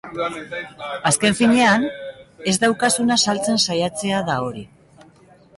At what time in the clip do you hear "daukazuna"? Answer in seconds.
2.65-3.21